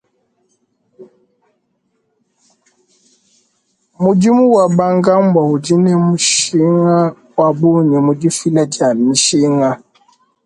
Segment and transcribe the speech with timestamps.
[3.99, 6.97] Mudimu wa bankambua udi ne mushinga
[7.37, 9.69] wa bungi mu difila dia mishinga.